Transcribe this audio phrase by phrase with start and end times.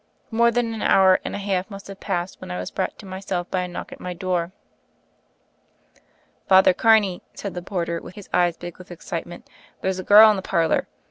[0.31, 3.05] More than an hour and a half must have passed, when I was brought to
[3.05, 4.51] myself by a knock at my door.
[6.47, 9.47] "Father Carney," said the porter, his eyes big with excitement,
[9.81, 10.87] "there's a girl in the par lor.